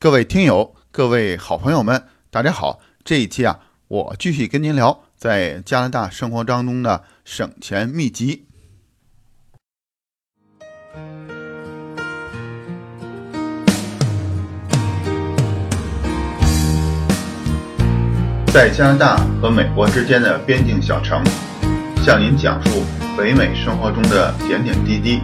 [0.00, 2.78] 各位听友，各位好朋友们，大家好！
[3.02, 3.58] 这一期啊，
[3.88, 8.46] 我继续跟您聊在加拿大生活当中的省钱秘籍。
[18.52, 21.20] 在加拿大和美国之间的边境小城，
[22.04, 22.84] 向您讲述
[23.16, 25.20] 北美生活中的点点滴滴，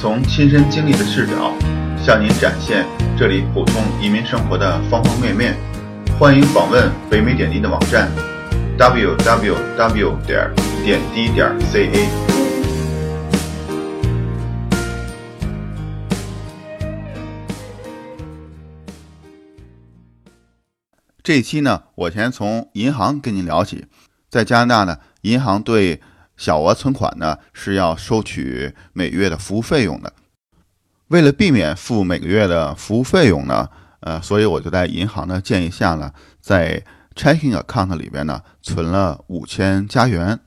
[0.00, 1.54] 从亲身经历的视角。
[2.02, 2.86] 向您展现
[3.20, 5.54] 这里普通移民生活的方方面面，
[6.18, 8.10] 欢迎访问北美点滴的网站
[8.78, 10.50] ，www 点
[10.82, 12.08] 点滴点 ca。
[21.22, 23.84] 这一期呢，我先从银行跟您聊起。
[24.30, 26.00] 在加拿大呢，银行对
[26.38, 30.10] 小额存款呢是要收取每月的服务费用的。
[31.10, 33.68] 为了避免付每个月的服务费用呢，
[33.98, 36.80] 呃，所以我就在银行的建议下呢，在
[37.16, 40.38] checking account 里边呢存了五千加元。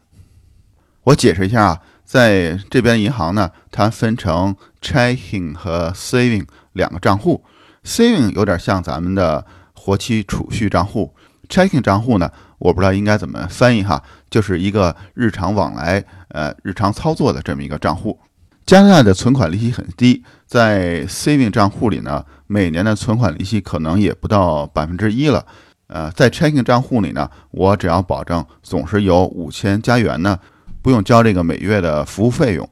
[1.03, 7.43] 我解释一下啊，在这边银行呢，它分成 checking 和 saving 两个账户。
[7.83, 11.13] saving 有点像咱们的活期储蓄账户
[11.49, 18.17] ，checking 账户呢，我不知道应该怎么翻译哈，就是一个日常往来、呃，日常操作的这么一个账户。
[18.65, 25.45] 加拿大的存款利息很低，在 saving 账户里呢，每年的存款利息可能也不到百分之一了。
[25.87, 30.39] 呃，在 checking 账户里呢，我只要保证总是有五千加元呢，
[30.81, 32.67] 不用交这个每月的服务费用。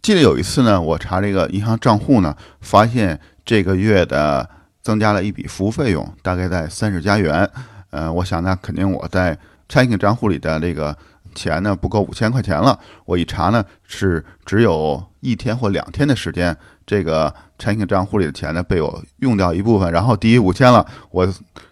[0.00, 4.48] 记得有一次呢，我查这个银行账户呢，发现这个月的
[4.82, 7.48] 增加了一笔服务费用，大概在三十加元。
[7.90, 10.96] 呃，我想那肯定我在 checking 账户里的这个。
[11.34, 20.86] 钱呢不够五千块钱了，我一查呢是只有一天或两天的时间，这个 checking 账户里的钱呢被我用掉一部分，然后低于五千了。
[21.10, 21.28] 我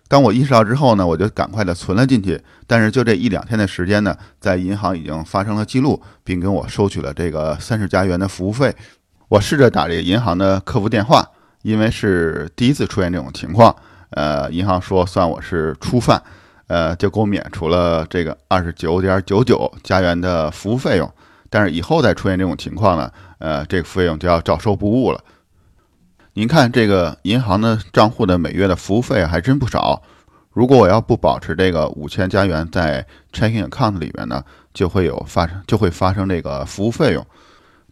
[0.08, 2.38] 当我意识到之后呢，我就赶快的存了进去。
[2.66, 8.75] 但是就这一两天的时间呢，在银行已经发生了记录，并跟我收取了这个三十加元的服务费。
[9.28, 11.26] 我试着打这个银行的客服电话，
[11.62, 13.75] 因为是第一次出现这种情况，
[14.10, 16.22] 呃，银行说算我是初犯。
[16.72, 21.12] 呃，就给我免除了这个二十九点九九加元的服务费用，
[21.50, 25.22] 但是以后再出现这种情况呢，呃，这个费用就要照收不误了。
[26.32, 30.00] 您看这个银行的账户的每月的服务费还真不少。
[30.50, 37.22] 如果我要不保持这个五千加元在 checking account 里面呢，就会有发生就会发生这个服务费用。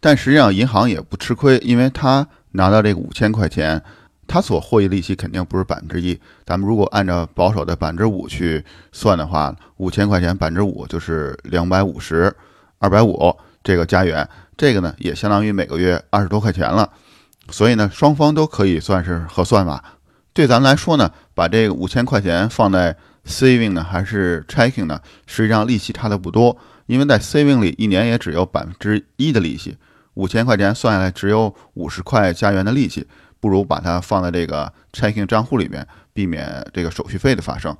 [0.01, 3.83] 但实际上银行也不吃亏，因为他拿到这个五千块钱。
[4.33, 12.33] 他所获益利息肯定不是百分之一，咱们如果按照保守的百分之五去算的话，五千块钱百分之五就是两百五十，
[12.79, 16.89] 二百五这个加元，这个呢也相当于每个月二十多块钱了，
[17.49, 19.83] 所以呢双方都可以算是合算吧。
[20.33, 22.97] 对咱们来说呢，把这个五千块钱放在
[23.27, 29.77] saving 呢还是 checking 呢，实际上利息差的不多，因为在 saving 里一年也只有百分之一的利息，
[30.15, 33.09] 五千块钱算下来只有五十块加元的利息。
[33.41, 37.77] 不如把它放在这个 checking 账户里面，避免这个手续费的发生。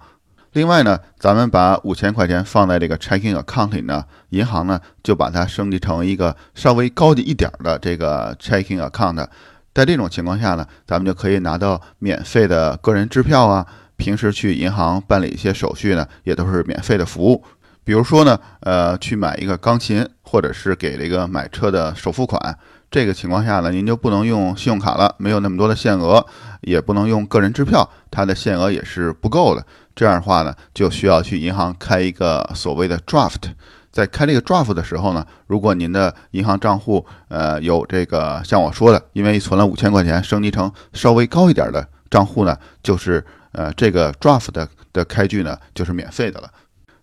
[0.53, 9.29] 另外呢，咱们把五千块钱放在这个 checking account 里呢，银行呢就把它升级成一个稍微高级一点的这个 checking account。
[9.73, 13.65] 在这种情况下呢，咱们就可以拿到免费的个人支票啊，
[13.97, 17.45] 平时去银行办理一些手续呢，也都是免费的服务。
[17.91, 22.57] 比如说呢，呃，去买一个钢琴，或者是给这个买车的首付款。
[22.89, 26.25] 这个情况下呢，您就不能用信用卡了，没有那么多的限额，
[26.61, 29.67] 也不能用个人支票，它的限额也是不够的。
[29.97, 33.51] 这样的话呢，就需要去银行开一个所谓的 draft。
[33.91, 46.49] 在开这个 draft 的时候呢，如果您的银行账户呃有这个像我说的，因为存了五千块钱，升级成稍微高一点的账户呢，就是呃这个 draft 的的开具呢就是免费的了。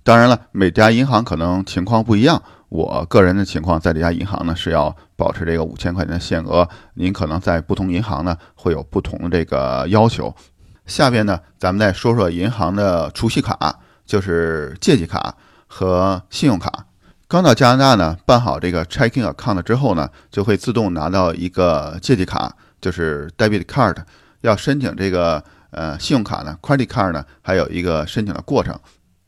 [0.07, 2.41] 当然了，每家银行可能情况不一样。
[2.69, 6.65] 我个人的情况，在这家银行呢是要保持这个五千块钱的限额。
[6.93, 10.33] 您可能在不同银行呢会有不同的这个要求。
[10.85, 15.35] 下边呢，咱们再说说银行的储蓄卡，就是借记卡
[15.67, 16.85] 和信用卡。
[17.27, 23.97] 刚到加拿大呢，办好这个 checking account 之后呢，就会自动拿到一个借记卡，就是 debit card。
[24.39, 28.73] 要申请这个呃信用卡呢，credit card 呢，还有一个申请的过程。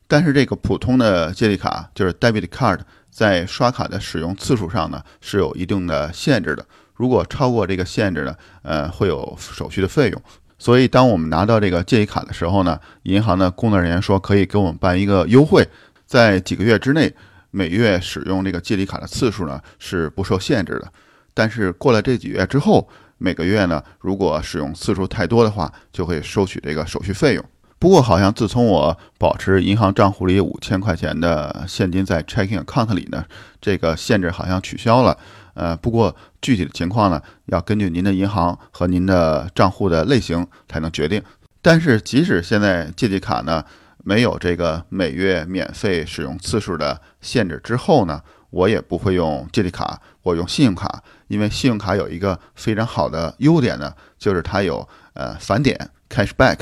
[0.09, 2.79] 但是这个普通的借记卡，就是 debit card。
[3.11, 6.65] 在刷卡的使用次数上呢，是有一定的限制的。
[6.93, 10.21] 如果超过这个限制呢，呃，会有手续的费用。
[10.57, 15.67] 所以，当我们拿到这个借记卡的时候呢，银行的工作人员说可以给我们办一个优惠，
[16.05, 17.13] 在几个月之内，
[17.51, 20.91] 每月使用这个借记卡的次数呢是不受限制的。
[21.33, 27.43] 但是过了这几个月之后，每个月呢，如果使用次数太多的话，就会收取这个手续费用。
[27.79, 33.23] 不过，好像自从我保持银行账户里五千块钱的现金在 checking account 里呢，
[33.61, 35.17] 这个限制好像取消了。
[35.53, 41.23] 呃，不过具体的情况呢，要根据您的银行和您的账户的类型才能决定。
[41.61, 43.63] 但是，即使现在借记卡呢
[44.03, 56.57] 没有这个每月免费使用次数的限制之后呢，我也不会用借记卡，我用信用卡，因为信用卡有一个非常好的优点呢，就是它有呃返点 cashback。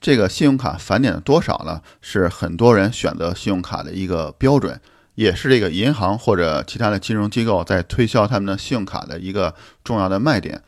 [0.00, 1.82] 这个信用卡返点的多少呢？
[2.00, 4.80] 是很多人选择信用卡的一个标准，
[5.16, 10.62] 也是这个银行或者其他的金融机构在推销他们的信用卡的一个重要的卖点。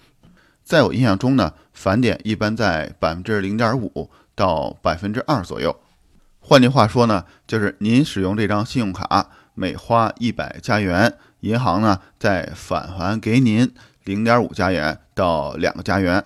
[0.64, 5.76] 在我印象中呢，返点一般在百分之零点五到百分之二左右。
[6.40, 13.72] 换句话说呢，就是您使用这张信用卡，每花一百加元，银行呢再返还给您
[14.04, 16.24] 零点五加元到两个加元。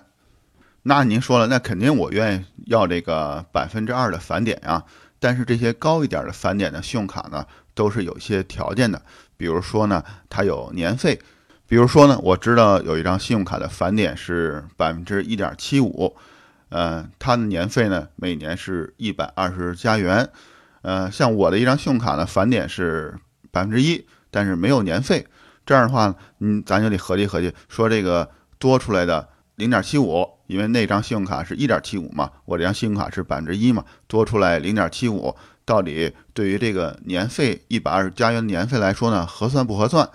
[0.87, 4.83] 那您说了，那肯定我愿意要这个百分之二的返点呀。
[5.19, 7.43] 但是这些高一点的返点的信用卡呢，
[7.73, 9.01] 都是有一些条件的。
[9.35, 11.19] 比如说呢，它有年费。
[11.65, 16.15] 比如说呢，我知道有一张信用卡的返点是百分之一点七五，
[16.69, 20.29] 呃，它的年费呢每年是一百二十加元。
[20.83, 23.17] 呃，像我的一张信用卡呢，返点是
[23.49, 25.25] 百分之一，但是没有年费。
[25.65, 28.29] 这样的话，嗯，咱就得合计合计，说这个
[28.59, 30.27] 多出来的零点七五。
[30.47, 35.35] 因为那张信用卡是一点七五嘛，我这张信用卡是百分之一嘛，多出来零点七五，
[35.65, 40.07] 到底对于这个年费一百二十加元年费来说呢，合算不合算？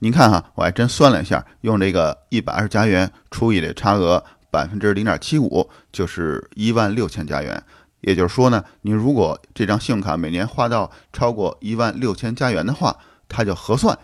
[0.00, 7.62] 您看哈，我还真算了一下，用这个一百二十加元除以这差额百分之零点七五，就是一万六千加元。
[8.00, 12.96] 也就是说呢，您如果这张信用卡每年花到超过一万六千加元的话，
[13.28, 13.96] 它就合算。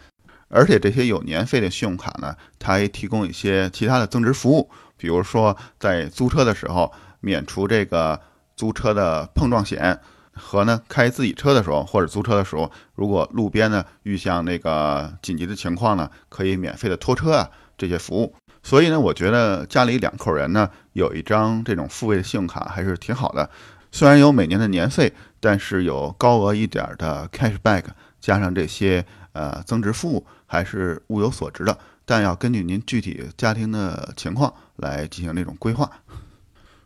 [0.48, 4.70] 而且这些有年费的信用卡呢，它还提供一些其他的增值服务。
[4.96, 8.20] 比如说，在租车的时候免除这个
[8.56, 10.00] 租车的碰撞险，
[10.32, 18.34] 和呢开自己车的时候或者租车的时候，如果路边呢遇上那个紧急的情况呢，可以免费的拖车啊这些服务。
[18.62, 23.48] 所以呢，我觉得家里两口人呢有一张这种付费的信用卡还是挺好的。
[23.92, 27.84] 虽然有每年的年费，但是有高额一点的 cashback，
[28.20, 29.06] 加上这些
[29.36, 31.76] 呃增值服务，还是物有所值的。
[32.04, 35.90] 但要根据您具体家庭的情况来进行这种规划。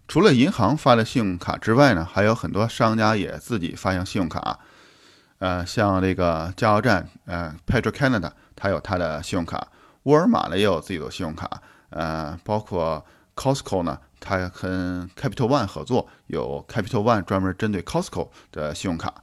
[0.08, 4.58] 除了银行发的信用卡之外呢，还有很多商家也自己发行信用卡。
[5.38, 9.58] 呃，像这个加油站，呃，Petro Canada，它有它的信用卡；
[10.02, 11.62] 沃尔玛呢也有自己的信用卡。
[11.90, 13.04] 呃，包括
[13.36, 19.14] Costco 呢，它跟 Capital One 合作，有 Capital One 专门针对 Costco 的信用卡。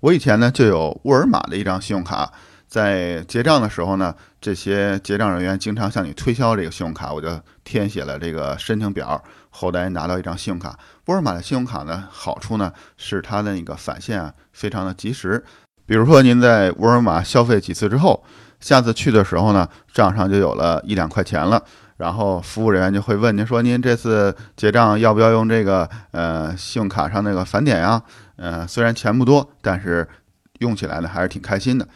[0.00, 2.32] 我以前呢就有沃尔玛的一张信用卡。
[2.66, 7.28] 在结账的时候呢，这些结账人员经常向你推销这个信用卡，我就
[7.64, 10.78] 填写了这个申请表，后来拿到一张信用卡。
[11.06, 15.42] 沃尔玛的信用卡呢，好处呢是它的那个返现啊非常的及时。
[15.86, 18.22] 比如说您在沃尔玛消费几次之后，
[18.60, 21.64] 下次去的时候呢，账上就有了一两块钱了，
[21.98, 28.02] 然后服务人员就会问您说您这次结账要不要用这个呃信用卡上那个返点呀？
[28.36, 30.08] 呃，虽然钱不多，但是
[30.60, 31.86] 用起来呢还是挺开心的。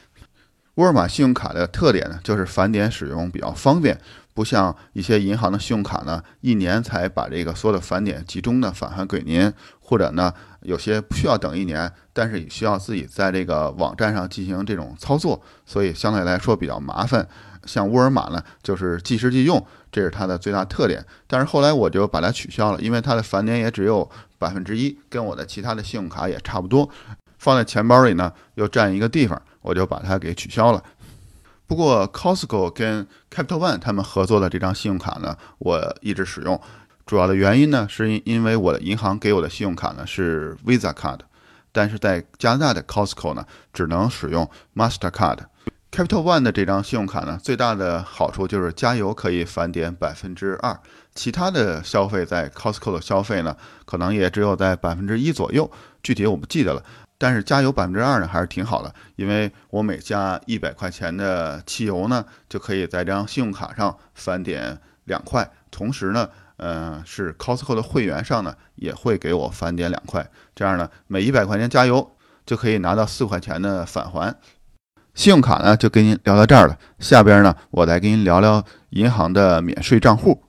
[0.74, 3.96] 沃尔玛信用卡的特点呢，就是返点使用比较方便，
[4.34, 17.28] 不像一些银行的信用卡呢，一年才把这个所有的返点集中的返还给您，或者呢，有些不需要等一年，但是也需要自己在这个网站上进行这种操作，所以相对来说比较麻烦。
[17.64, 21.04] 像沃尔玛呢，就是即时即用，这是它的最大特点。
[21.26, 26.88] 但是后来我就把它取消了，因为它的返点也只有百分之一，跟我的其他的信用卡也差不多，
[27.38, 29.40] 放在钱包里呢又占一个地方。
[29.62, 30.82] 我就把它给取消了。
[31.68, 36.60] 不过，Costco 跟 Capital One 他们合作的这张信用卡呢，我一直使用。
[37.06, 41.20] 主要的原因呢，是因因为我的银行给我的信用卡呢是 Visa Card，
[41.70, 45.38] 但是在加拿大的 Costco 呢，只能使用 Master Card。
[45.92, 50.80] Capital One 的这张信用卡呢，最大的好处就是加油可以返点百分之二，
[51.14, 55.70] 其他的消费在 Costco 的消费呢，可能也只有在百分之一左右，
[56.02, 56.82] 具体我不记得了。
[57.18, 74.34] 但是加油百分之二呢，还是挺好的，因为我每加一百块钱的汽油呢，就可以在这张信用卡上返点两块，同时呢，呃，是 Costco 的会员上呢，也会给我返点两块，这样呢，每一百块钱加油就可以拿到四块钱的返还。
[75.14, 80.42] 信用卡呢，就跟您聊到这儿了，下边呢，我再跟您聊聊银行的免税账户。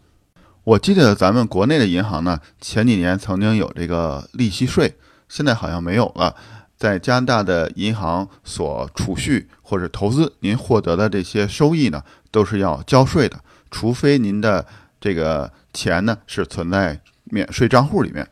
[0.64, 4.96] 我记得咱们国内的银行呢，前几年曾经有这个利息税，
[5.28, 6.36] 现在好像没有了。
[6.78, 12.02] 在加拿大的银行所储蓄或者投资，您获得的这些收益呢，
[12.32, 13.40] 都是要交税的。
[13.70, 14.66] 除非您的
[15.00, 18.28] 这个钱呢是存在免税账户里面。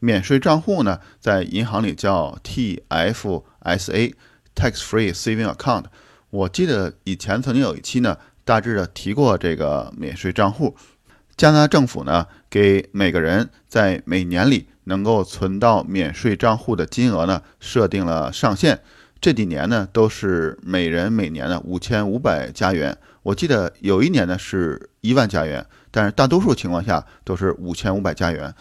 [0.00, 4.14] 免税账户呢，在银行里叫 TFSA
[4.58, 5.84] tax-free Saving Account）。
[6.30, 10.76] 我记得以前曾经有一期呢，大致的提过这个免税账户。
[11.36, 18.80] 加拿大政府呢，给每个人在每年里能够存到免税账户的金额呢，设定了上限。
[19.20, 22.96] 这几年呢，都是每人每年呢五千五百加元。
[23.22, 28.54] 我记得有一年呢是一万加元，但是大多数情况下都是五千五百加元。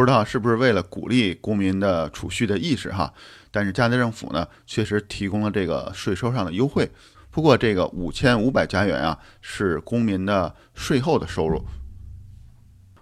[0.00, 3.12] 不知道是不是为了鼓励公民的储蓄的意识哈？
[3.50, 6.90] 但是加拿大政府呢，确实提供了这个税收上的优惠。
[7.30, 11.62] 不过这个五千五百加元啊，是公民的税后的收入。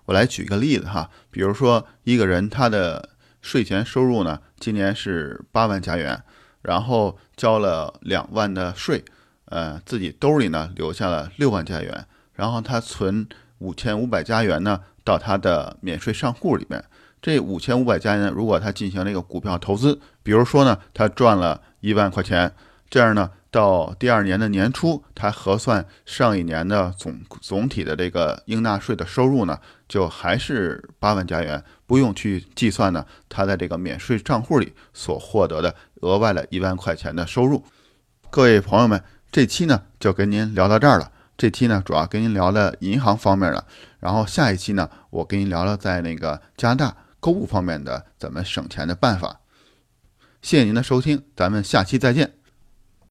[0.06, 6.20] 我来举一个例子哈，比如说一个人他的税前收入呢，今年是八万加元。
[6.62, 9.04] 然后交了两万的税，
[9.44, 13.28] 呃，自己兜里呢留下了六万加元，然后他存
[13.58, 16.84] 五千五百加元呢到他的免税账户里面。
[17.22, 22.52] 这五千五百加元，如果他进行了一个股票投资，比如说呢，他赚了一万块钱，
[22.90, 23.30] 这样呢。
[23.50, 37.64] 到第二年的年初，他核算上一年的总总体的这个应纳税的收入呢，就还是八万加元，不用去计算呢，他在这个免税账户里所获得的额外的一万块钱的收入。
[38.28, 41.10] 各位朋友们，这期呢就跟您聊到这儿了。
[41.38, 43.64] 这期呢主要跟您聊了银行方面的，
[44.00, 49.40] 然后下一期呢我跟您聊聊在那个加拿大购物方面的怎么省钱的办法。
[50.42, 52.37] 谢谢您的收听，咱们下期再见。